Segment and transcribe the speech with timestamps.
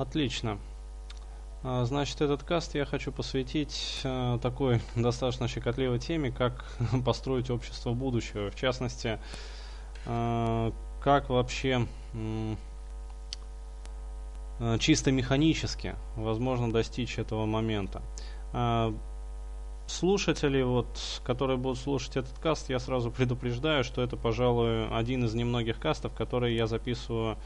[0.00, 0.58] Отлично.
[1.62, 6.64] А, значит, этот каст я хочу посвятить э, такой достаточно щекотливой теме, как
[7.04, 8.50] построить общество будущего.
[8.50, 9.18] В частности,
[10.06, 11.86] э, как вообще
[14.78, 18.02] чисто механически возможно достичь этого момента.
[19.90, 25.34] Слушатели, вот, которые будут слушать этот каст, я сразу предупреждаю, что это, пожалуй, один из
[25.34, 27.36] немногих кастов, которые я записываю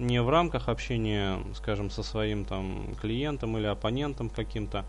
[0.00, 4.84] не в рамках общения, скажем, со своим там клиентом или оппонентом каким-то,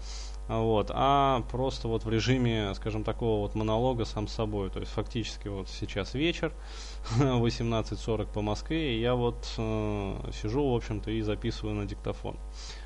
[0.47, 4.71] вот, а просто вот в режиме, скажем, такого вот монолога сам с собой.
[4.71, 6.51] То есть фактически вот сейчас вечер,
[7.19, 12.37] 18.40 по Москве, и я вот э, сижу, в общем-то, и записываю на диктофон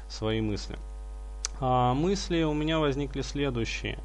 [0.10, 0.78] свои мысли.
[1.60, 4.00] А мысли у меня возникли следующие.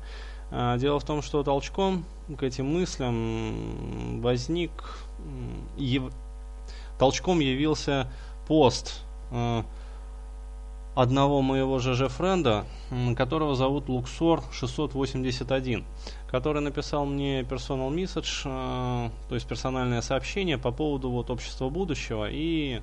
[0.51, 2.05] А, дело в том, что толчком
[2.39, 4.71] к этим мыслям возник
[6.99, 8.09] толчком явился
[8.47, 9.63] пост э,
[10.95, 12.65] одного моего ЖЖ-френда,
[13.17, 15.85] которого зовут Luxor 681,
[16.29, 22.29] который написал мне personal message, э, то есть персональное сообщение по поводу вот общества будущего
[22.31, 22.83] и,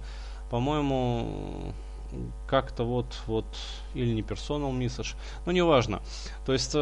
[0.49, 1.73] по-моему,
[2.47, 3.45] как-то вот, вот,
[3.93, 5.15] или не personal message,
[5.45, 6.01] но неважно.
[6.45, 6.77] То есть, э,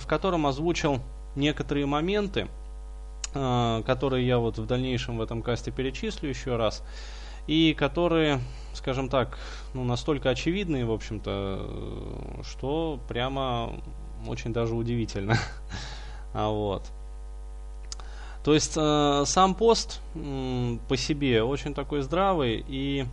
[0.00, 1.00] в котором озвучил
[1.34, 2.48] некоторые моменты,
[3.34, 6.82] э, которые я вот в дальнейшем в этом касте перечислю еще раз,
[7.46, 8.40] и которые,
[8.74, 9.38] скажем так,
[9.74, 13.80] ну, настолько очевидные, в общем-то, что прямо
[14.26, 15.36] очень даже удивительно.
[16.34, 16.82] а вот.
[18.44, 23.04] То есть э, сам пост э, по себе очень такой здравый и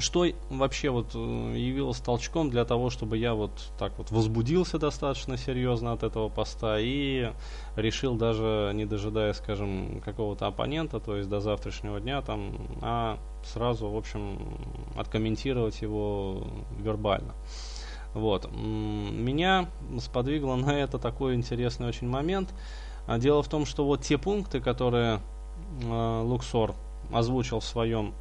[0.00, 5.36] что вообще вот э, явилось толчком для того, чтобы я вот так вот возбудился достаточно
[5.36, 7.32] серьезно от этого поста и
[7.76, 13.88] решил даже не дожидаясь, скажем, какого-то оппонента, то есть до завтрашнего дня там, а сразу,
[13.88, 14.38] в общем,
[14.96, 16.44] откомментировать его
[16.78, 17.34] вербально.
[18.14, 18.50] Вот.
[18.52, 19.68] Меня
[20.00, 22.52] сподвигло на это такой интересный очень момент.
[23.06, 25.20] А дело в том, что вот те пункты, которые
[25.82, 26.74] э, Луксор
[27.12, 28.14] озвучил в своем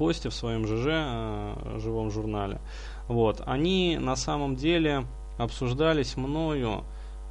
[0.00, 2.58] посте, в своем ЖЖ, э, живом журнале.
[3.06, 3.42] Вот.
[3.44, 5.04] Они на самом деле
[5.36, 6.84] обсуждались мною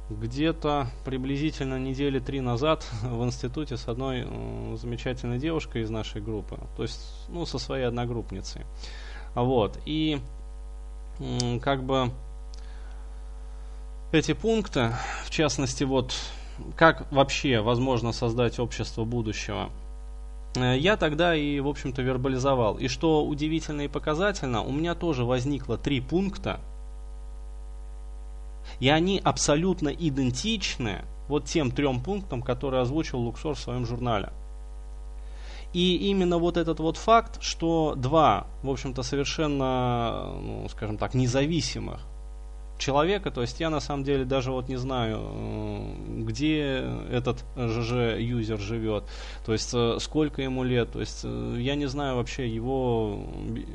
[0.08, 6.60] где-то приблизительно недели три назад в институте с одной э, замечательной девушкой из нашей группы,
[6.76, 8.62] то есть, ну, со своей одногруппницей.
[9.34, 9.80] Вот.
[9.84, 10.20] И
[11.60, 12.12] как бы
[14.12, 14.92] эти пункты,
[15.24, 16.14] в частности, вот
[16.76, 19.70] как вообще возможно создать общество будущего,
[20.54, 22.78] я тогда и, в общем-то, вербализовал.
[22.78, 26.60] И что удивительно и показательно, у меня тоже возникло три пункта,
[28.80, 34.30] и они абсолютно идентичны вот тем трем пунктам, которые озвучил Луксор в своем журнале.
[35.72, 42.00] И именно вот этот вот факт, что два, в общем-то, совершенно, ну, скажем так, независимых
[42.80, 49.04] человека, то есть я на самом деле даже вот не знаю, где этот ЖЖ-юзер живет,
[49.44, 53.24] то есть э, сколько ему лет, то есть э, я не знаю вообще его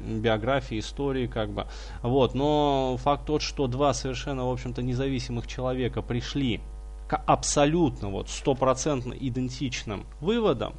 [0.09, 1.67] биографии, истории как бы,
[2.01, 6.59] вот, но факт тот, что два совершенно, в общем-то, независимых человека пришли
[7.07, 10.75] к абсолютно вот стопроцентно идентичным выводам,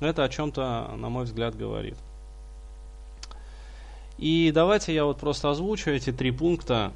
[0.00, 1.96] это о чем-то, на мой взгляд, говорит.
[4.20, 6.92] И давайте я вот просто озвучу эти три пункта,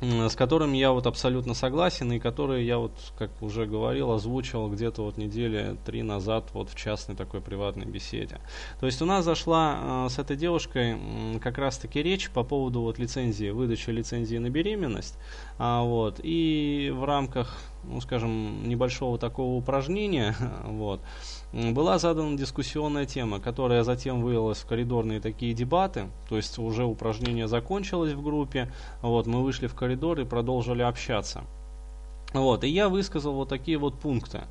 [0.00, 5.02] с которыми я вот абсолютно согласен и которые я вот, как уже говорил, озвучил где-то
[5.02, 8.38] вот недели три назад вот в частной такой приватной беседе.
[8.80, 12.80] То есть у нас зашла э, с этой девушкой э, как раз-таки речь по поводу
[12.80, 15.16] вот лицензии, выдачи лицензии на беременность,
[15.58, 20.34] а, вот, и в рамках, ну скажем, небольшого такого упражнения,
[20.64, 21.00] вот,
[21.52, 27.48] была задана дискуссионная тема, которая затем вылилась в коридорные такие дебаты, то есть уже упражнение
[27.48, 28.72] закончилось в группе,
[29.02, 31.44] вот, мы вышли в коридор и продолжили общаться.
[32.34, 34.42] Вот, и я высказал вот такие вот пункты,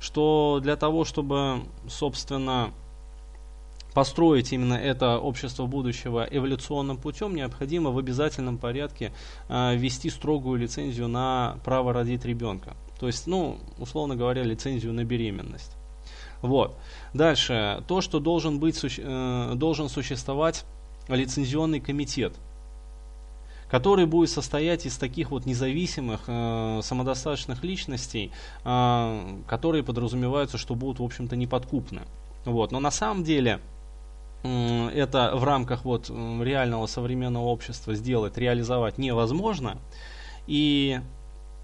[0.00, 2.72] что для того, чтобы, собственно,
[3.96, 9.10] построить именно это общество будущего эволюционным путем, необходимо в обязательном порядке
[9.48, 12.76] э, ввести строгую лицензию на право родить ребенка.
[12.98, 15.76] То есть, ну, условно говоря, лицензию на беременность.
[16.42, 16.76] Вот.
[17.12, 17.82] Дальше.
[17.86, 20.64] То, что должен, быть, э, должен существовать
[21.08, 22.34] лицензионный комитет,
[23.70, 28.32] который будет состоять из таких вот независимых, э, самодостаточных личностей,
[28.64, 32.02] э, которые подразумеваются, что будут, в общем-то, неподкупны.
[32.44, 32.72] Вот.
[32.72, 33.60] Но на самом деле
[34.42, 39.78] это в рамках вот реального современного общества сделать, реализовать невозможно.
[40.46, 41.00] И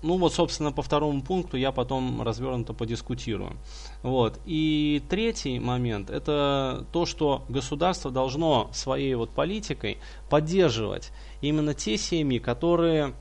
[0.03, 3.57] ну вот, собственно, по второму пункту я потом развернуто подискутирую.
[4.03, 4.41] Вот.
[4.45, 12.39] И третий момент– это то, что государство должно своей вот политикой поддерживать именно те семьи,
[12.39, 13.15] которые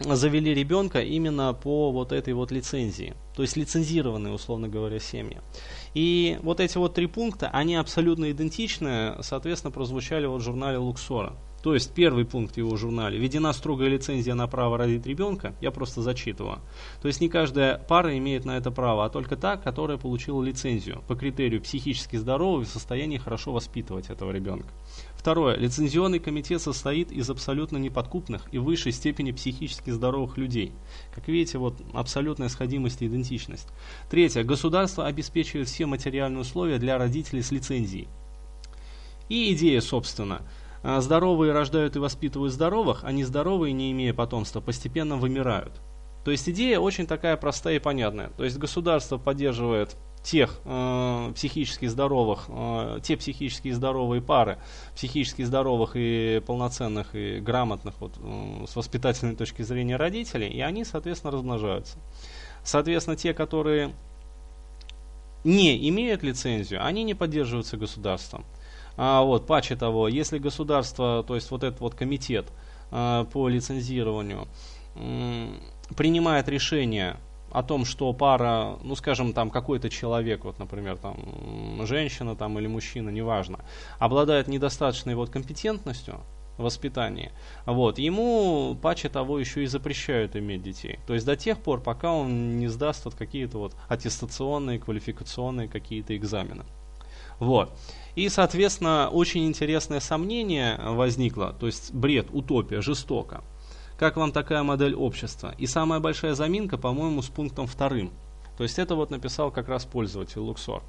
[0.00, 3.14] завели ребенка именно по вот этой вот лицензии.
[3.36, 5.40] То есть лицензированные, условно говоря, семьи.
[5.94, 11.34] И вот эти вот три пункта, они абсолютно идентичны, соответственно, прозвучали вот в журнале Луксора.
[11.64, 13.18] То есть первый пункт в его журнале.
[13.18, 15.54] Введена строгая лицензия на право родить ребенка.
[15.62, 16.58] Я просто зачитываю.
[17.00, 21.02] То есть не каждая пара имеет на это право, а только та, которая получила лицензию
[21.08, 24.68] по критерию психически здорового и в состоянии хорошо воспитывать этого ребенка.
[25.16, 25.56] Второе.
[25.56, 30.70] Лицензионный комитет состоит из абсолютно неподкупных и высшей степени психически здоровых людей.
[31.14, 33.68] Как видите, вот абсолютная сходимость и идентичность.
[34.10, 34.44] Третье.
[34.44, 38.06] Государство обеспечивает все материальные условия для родителей с лицензией.
[39.30, 40.42] И идея, собственно,
[40.84, 45.80] здоровые рождают и воспитывают здоровых, а нездоровые, не имея потомства, постепенно вымирают.
[46.24, 48.30] То есть идея очень такая простая и понятная.
[48.36, 54.58] То есть государство поддерживает тех э, психически здоровых, э, те психически здоровые пары,
[54.96, 60.84] психически здоровых и полноценных и грамотных вот, э, с воспитательной точки зрения родителей, и они,
[60.84, 61.98] соответственно, размножаются.
[62.64, 63.94] Соответственно, те, которые
[65.44, 68.46] не имеют лицензию, они не поддерживаются государством.
[68.96, 72.46] А, вот, паче того, если государство, то есть вот этот вот комитет
[72.90, 74.46] а, по лицензированию
[74.94, 75.60] м,
[75.96, 77.16] принимает решение
[77.50, 81.16] о том, что пара, ну скажем, там какой-то человек, вот, например, там
[81.86, 83.60] женщина там или мужчина, неважно,
[83.98, 86.20] обладает недостаточной вот компетентностью
[86.56, 87.32] воспитании,
[87.66, 90.98] вот, ему паче того еще и запрещают иметь детей.
[91.06, 96.16] То есть до тех пор, пока он не сдаст вот какие-то вот аттестационные, квалификационные какие-то
[96.16, 96.64] экзамены.
[97.38, 97.72] Вот.
[98.14, 103.42] И, соответственно, очень интересное сомнение возникло, то есть бред, утопия, жестоко.
[103.98, 105.54] Как вам такая модель общества?
[105.58, 108.12] И самая большая заминка, по-моему, с пунктом вторым.
[108.56, 110.82] То есть это вот написал как раз пользователь Luxor.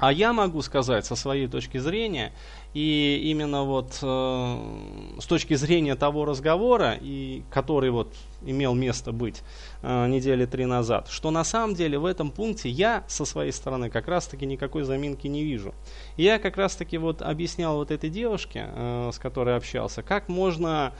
[0.00, 2.32] А я могу сказать со своей точки зрения,
[2.72, 9.42] и именно вот э, с точки зрения того разговора, и, который вот имел место быть
[9.82, 13.90] э, недели три назад, что на самом деле в этом пункте я со своей стороны
[13.90, 15.74] как раз таки никакой заминки не вижу.
[16.16, 20.94] Я как раз таки вот объяснял вот этой девушке, э, с которой общался, как можно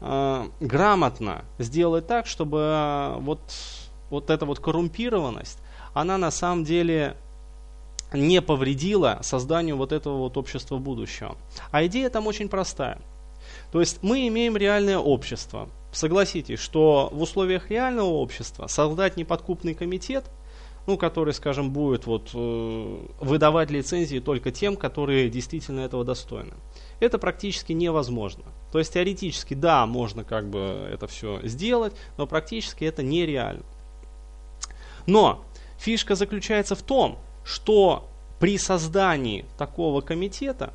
[0.00, 3.40] э, грамотно сделать так, чтобы э, вот,
[4.08, 5.58] вот эта вот коррумпированность,
[5.92, 7.16] она на самом деле
[8.12, 11.36] не повредило созданию вот этого вот общества будущего.
[11.70, 12.98] А идея там очень простая.
[13.72, 15.68] То есть мы имеем реальное общество.
[15.92, 20.24] Согласитесь, что в условиях реального общества создать неподкупный комитет,
[20.86, 26.54] ну, который, скажем, будет вот, э, выдавать лицензии только тем, которые действительно этого достойны.
[27.00, 28.44] Это практически невозможно.
[28.72, 33.64] То есть теоретически, да, можно как бы это все сделать, но практически это нереально.
[35.06, 35.44] Но
[35.78, 37.18] фишка заключается в том,
[37.48, 40.74] что при создании такого комитета,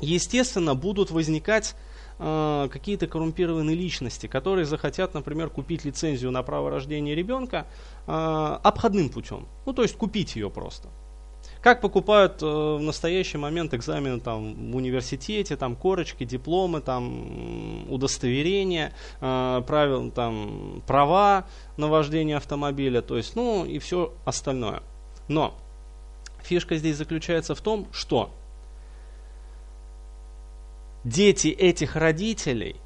[0.00, 1.74] естественно, будут возникать
[2.20, 7.66] э, какие-то коррумпированные личности, которые захотят, например, купить лицензию на право рождения ребенка
[8.06, 9.46] э, обходным путем.
[9.66, 10.88] Ну, то есть купить ее просто.
[11.60, 18.92] Как покупают э, в настоящий момент экзамены там, в университете, там корочки, дипломы, там, удостоверения,
[19.20, 24.82] э, правил, там, права на вождение автомобиля, то есть, ну и все остальное.
[25.26, 25.54] Но
[26.44, 28.30] Фишка здесь заключается в том, что
[31.04, 32.76] дети этих родителей,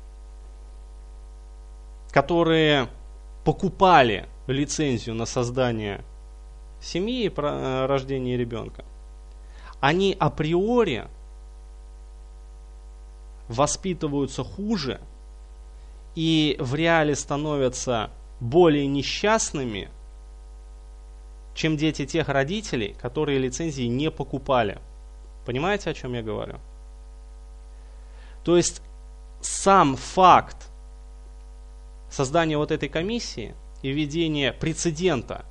[2.11, 2.89] которые
[3.45, 6.05] покупали лицензию на создание
[6.81, 8.85] семьи и э, рождение ребенка,
[9.81, 11.09] они априори
[13.49, 15.01] воспитываются хуже
[16.15, 19.91] и в реале становятся более несчастными,
[21.59, 24.79] чем дети тех родителей, которые лицензии не покупали.
[25.45, 26.55] Понимаете, о чем я говорю?
[28.45, 28.81] То есть
[29.41, 30.69] сам факт
[32.09, 35.45] создания вот этой комиссии и введения прецедента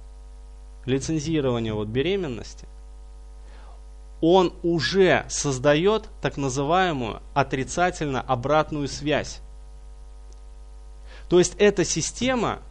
[0.85, 2.69] лицензирования вот беременности,
[4.21, 9.41] он уже создает так называемую отрицательно обратную связь.
[11.27, 12.61] То есть эта система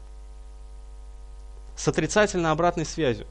[1.76, 3.26] с отрицательно обратной связью.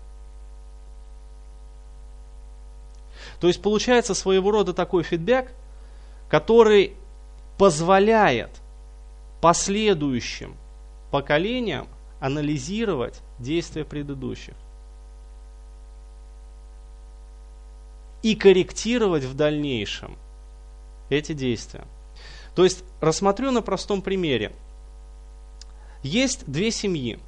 [3.40, 5.52] То есть получается своего рода такой фидбэк,
[6.30, 6.96] который
[7.58, 8.50] позволяет
[9.42, 10.56] последующим
[11.12, 11.88] поколениям
[12.20, 14.56] анализировать действия предыдущих
[18.24, 20.18] и корректировать в дальнейшем
[21.10, 21.86] эти действия.
[22.56, 24.52] То есть рассмотрю на простом примере.
[26.02, 27.20] есть две семьи.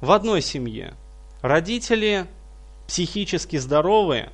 [0.00, 0.94] В одной семье
[1.42, 2.28] родители
[2.86, 4.30] психически здоровые,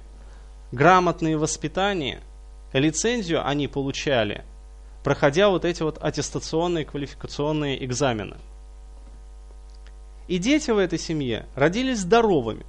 [0.73, 2.21] грамотные воспитания,
[2.75, 4.45] лицензию они получали,
[5.03, 8.37] проходя вот эти вот аттестационные квалификационные экзамены.
[10.29, 12.67] И дети в этой семье родились здоровыми.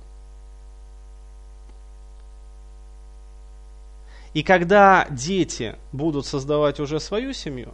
[4.34, 7.74] И когда дети будут создавать уже свою семью,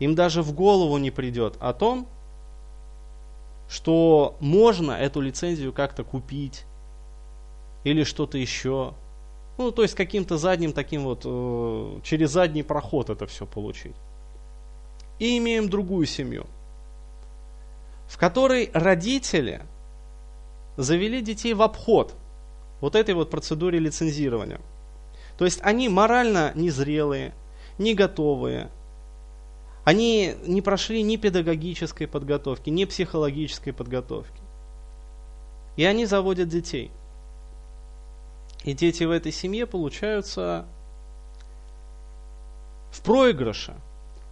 [0.00, 2.08] им даже в голову не придет о том,
[3.72, 6.64] что можно эту лицензию как-то купить
[7.84, 8.92] или что-то еще.
[9.56, 13.96] Ну, то есть каким-то задним таким вот, э, через задний проход это все получить.
[15.18, 16.46] И имеем другую семью,
[18.08, 19.62] в которой родители
[20.76, 22.14] завели детей в обход
[22.80, 24.60] вот этой вот процедуре лицензирования–
[25.42, 27.32] то есть они морально незрелые,
[27.78, 28.70] не готовые.
[29.84, 34.40] Они не прошли ни педагогической подготовки, ни психологической подготовки.
[35.76, 36.90] И они заводят детей.
[38.64, 40.66] И дети в этой семье получаются
[42.92, 43.74] в проигрыше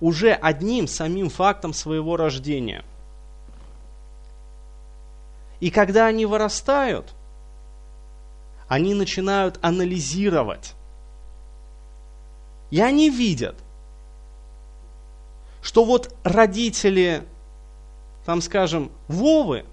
[0.01, 2.85] уже одним самим фактом своего рождения.
[5.59, 7.13] И когда они вырастают,
[8.69, 10.75] они начинают анализировать
[12.71, 13.57] и они видят,
[15.63, 17.25] что вот родители,
[18.25, 19.65] там скажем, Вовы,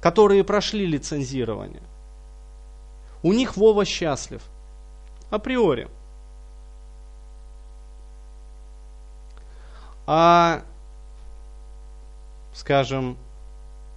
[0.00, 1.82] которые прошли лицензирование,
[3.22, 4.42] у них Вова счастлив.
[5.30, 5.88] Априори.
[10.06, 10.62] А,
[12.52, 13.16] скажем,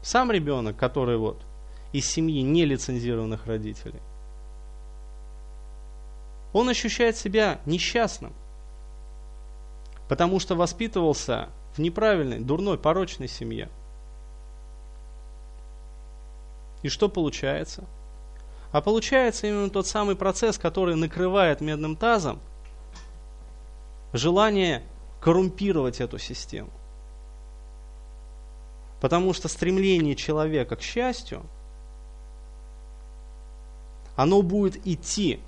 [0.02, 1.42] сам ребенок, который вот
[1.92, 4.00] из семьи нелицензированных родителей,
[6.54, 8.34] он ощущает себя несчастным,
[10.08, 13.70] потому что воспитывался в неправильной, дурной, порочной семье.
[16.84, 17.84] И что получается?
[18.72, 22.40] А получается именно тот самый процесс, который накрывает медным тазом
[24.14, 24.84] желание
[25.22, 26.70] коррумпировать эту систему.
[29.02, 31.44] Потому что стремление человека к счастью,
[34.16, 35.40] оно будет идти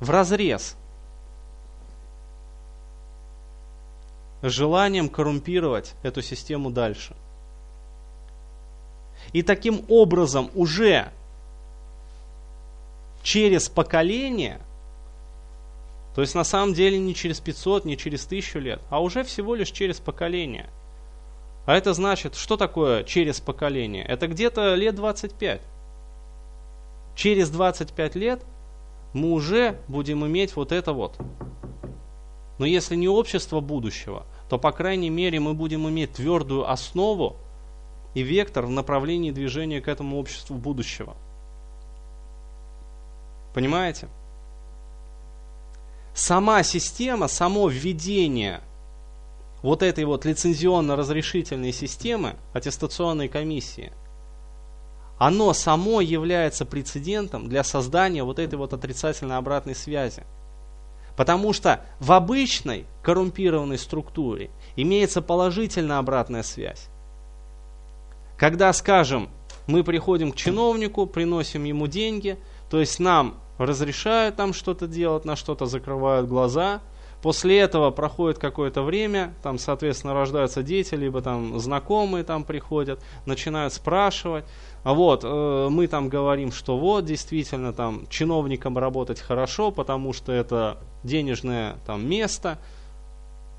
[0.00, 0.76] в разрез
[4.42, 7.14] желанием коррумпировать эту систему дальше.
[9.32, 11.12] И таким образом уже
[13.22, 14.60] через поколение,
[16.14, 19.54] то есть на самом деле не через 500, не через 1000 лет, а уже всего
[19.54, 20.70] лишь через поколение.
[21.66, 24.04] А это значит, что такое через поколение?
[24.04, 25.60] Это где-то лет 25.
[27.14, 28.42] Через 25 лет
[29.12, 31.18] мы уже будем иметь вот это вот.
[32.58, 37.36] Но если не общество будущего, то, по крайней мере, мы будем иметь твердую основу
[38.14, 41.16] и вектор в направлении движения к этому обществу будущего.
[43.54, 44.08] Понимаете?
[46.14, 48.60] Сама система, само введение
[49.62, 53.92] вот этой вот лицензионно-разрешительной системы, аттестационной комиссии–
[55.18, 60.22] оно само является прецедентом для создания вот этой вот отрицательной обратной связи.
[61.18, 66.86] Потому что в обычной коррумпированной структуре имеется положительная обратная связь.
[68.36, 69.28] Когда, скажем,
[69.66, 72.38] мы приходим к чиновнику, приносим ему деньги,
[72.70, 76.80] то есть нам разрешают там что-то делать, на что-то закрывают глаза–
[77.22, 83.72] После этого проходит какое-то время, там, соответственно, рождаются дети, либо там знакомые там приходят, начинают
[83.72, 84.44] спрашивать.
[84.84, 90.30] А вот, э, мы там говорим, что вот, действительно, там, чиновникам работать хорошо, потому что
[90.30, 92.58] это денежное там место.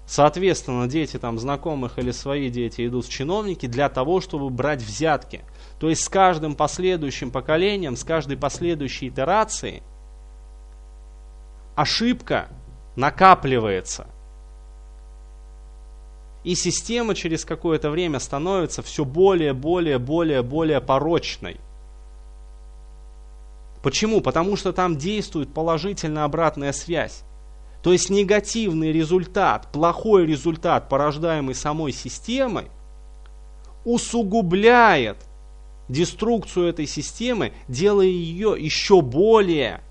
[0.06, 5.42] Соответственно, дети там знакомых или свои дети идут в чиновники для того, чтобы брать взятки.
[5.80, 9.84] То есть с каждым последующим поколением, с каждой последующей итерацией
[11.76, 12.50] ошибка
[12.96, 14.08] накапливается.
[16.44, 21.58] И система через какое-то время становится все более, более, более, более порочной.
[23.84, 24.22] Почему?
[24.22, 27.24] Потому что там действует положительная обратная связь.
[27.82, 32.70] То есть негативный результат, плохой результат, порождаемый самой системой,
[33.86, 35.18] усугубляет
[35.88, 39.82] деструкцию этой системы, делая ее еще более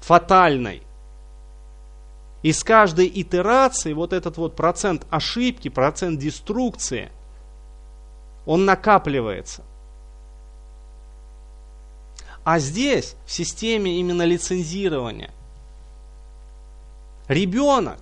[0.00, 0.82] фатальной.
[2.42, 7.10] И с каждой итерацией вот этот вот процент ошибки, процент деструкции,
[8.46, 9.62] он накапливается.
[12.44, 15.30] А здесь, в системе именно лицензирования,
[17.30, 17.98] ребенок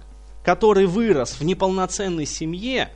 [0.49, 2.91] который вырос в неполноценной семье,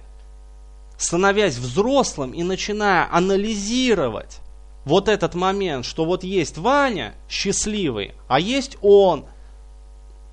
[0.97, 4.41] становясь взрослым и начиная анализировать
[4.87, 9.27] вот этот момент, что вот есть Ваня счастливый, а есть он.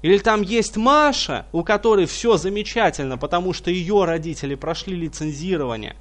[0.02, 5.98] Или там есть Маша, у которой все замечательно, потому что ее родители прошли лицензирование.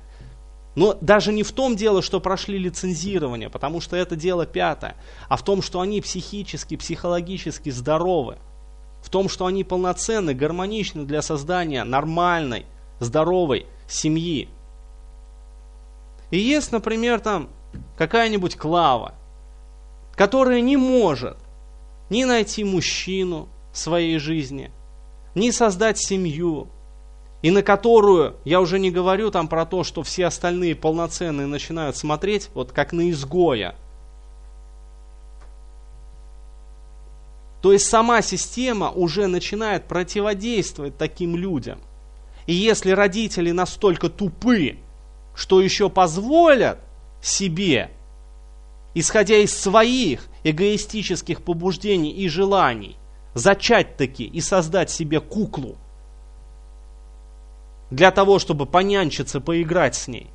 [0.76, 4.94] Но даже не в том дело, что прошли лицензирование, потому что это дело пятое,
[5.28, 8.38] а в том, что они психически, психологически здоровы.
[9.02, 12.66] В том, что они полноценны, гармоничны для создания нормальной,
[13.00, 14.48] здоровой семьи.
[16.30, 17.48] И есть, например, там
[17.96, 19.14] какая-нибудь Клава,
[20.14, 21.36] которая не может
[22.10, 24.70] ни найти мужчину в своей жизни,
[25.34, 26.68] ни создать семью,
[27.40, 31.96] и на которую, я уже не говорю там про то, что все остальные полноценные начинают
[31.96, 33.76] смотреть вот как на изгоя.
[37.60, 41.80] То есть сама система уже начинает противодействовать таким людям.
[42.46, 44.78] И если родители настолько тупы,
[45.34, 46.78] что еще позволят
[47.20, 47.90] себе,
[48.94, 52.96] исходя из своих эгоистических побуждений и желаний,
[53.34, 55.76] зачать таки и создать себе куклу,
[57.90, 60.30] для того, чтобы понянчиться, поиграть с ней,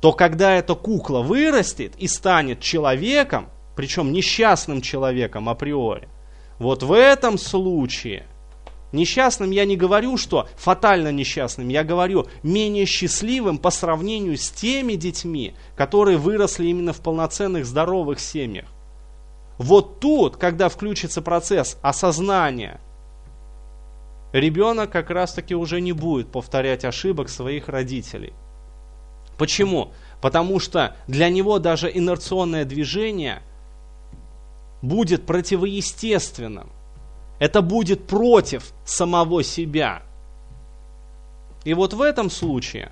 [0.00, 6.08] то когда эта кукла вырастет и станет человеком, причем несчастным человеком априори,
[6.58, 8.26] вот в этом случае
[8.92, 14.94] Несчастным я не говорю, что фатально несчастным, я говорю менее счастливым по сравнению с теми
[14.94, 18.66] детьми, которые выросли именно в полноценных здоровых семьях.
[19.58, 22.80] Вот тут, когда включится процесс осознания,
[24.32, 28.32] ребенок как раз таки уже не будет повторять ошибок своих родителей.
[29.38, 29.92] Почему?
[30.20, 33.42] Потому что для него даже инерционное движение
[34.82, 36.70] будет противоестественным.
[37.38, 40.02] Это будет против самого себя.
[41.64, 42.90] И вот в этом случае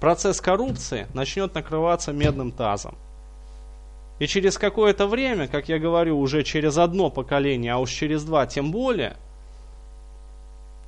[0.00, 2.96] процесс коррупции начнет накрываться медным тазом.
[4.18, 8.46] И через какое-то время, как я говорю, уже через одно поколение, а уж через два
[8.46, 9.16] тем более,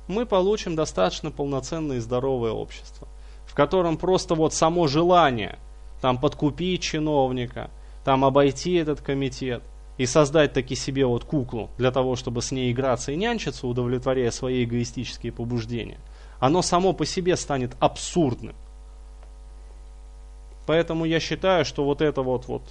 [0.07, 3.07] мы получим достаточно полноценное и здоровое общество,
[3.45, 5.57] в котором просто вот само желание
[6.01, 7.69] там подкупить чиновника,
[8.03, 9.63] там обойти этот комитет,
[10.01, 14.31] и создать таки себе вот куклу для того, чтобы с ней играться и нянчиться, удовлетворяя
[14.31, 15.99] свои эгоистические побуждения,
[16.39, 18.55] оно само по себе станет абсурдным.
[20.65, 22.63] Поэтому я считаю, что вот эта вот, вот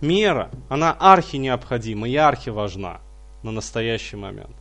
[0.00, 3.00] мера, она архи необходима и архи важна
[3.44, 4.56] на настоящий момент.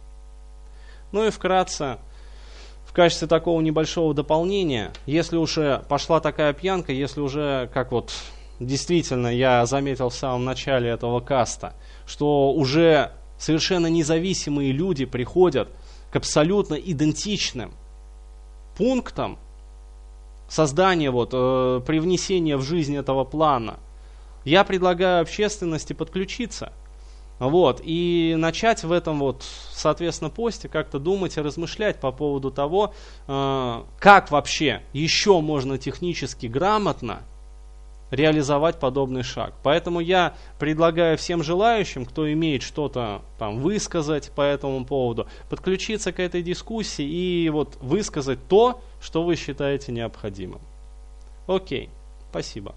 [1.11, 1.97] Ну и вкратце,
[2.85, 8.13] в качестве такого небольшого дополнения, если уже пошла такая пьянка, если уже, как вот
[8.65, 11.73] действительно, я заметил в самом начале этого каста,
[12.05, 15.69] что уже совершенно независимые люди приходят
[16.11, 17.73] к абсолютно идентичным
[18.77, 19.39] пунктам
[20.47, 23.79] создания, вот, э, привнесения в жизнь этого плана.
[24.45, 26.73] Я предлагаю общественности подключиться.
[27.39, 29.43] Вот, и начать в этом вот,
[29.73, 32.93] соответственно, посте как-то думать и размышлять по поводу того,
[33.27, 37.23] э, как вообще еще можно технически грамотно
[38.11, 39.53] реализовать подобный шаг.
[39.63, 46.19] Поэтому я предлагаю всем желающим, кто имеет что-то там высказать по этому поводу, подключиться к
[46.19, 50.61] этой дискуссии и вот высказать то, что вы считаете необходимым.
[51.47, 51.89] Окей,
[52.29, 52.75] спасибо.